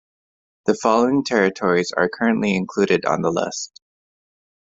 The 0.65 0.73
following 0.73 1.23
territories 1.23 1.91
are 1.95 2.09
currently 2.09 2.55
included 2.55 3.05
on 3.05 3.21
the 3.21 3.29
list. 3.31 3.79